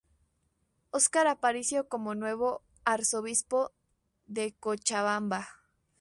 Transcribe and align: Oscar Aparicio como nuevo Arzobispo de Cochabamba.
Oscar 0.89 1.27
Aparicio 1.27 1.87
como 1.87 2.15
nuevo 2.15 2.63
Arzobispo 2.85 3.71
de 4.25 4.51
Cochabamba. 4.55 5.47